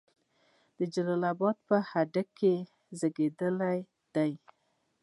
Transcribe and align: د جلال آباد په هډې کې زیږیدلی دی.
د 0.77 0.79
جلال 0.93 1.23
آباد 1.31 1.57
په 1.67 1.75
هډې 1.89 2.23
کې 2.37 2.53
زیږیدلی 2.99 3.79
دی. 4.15 4.31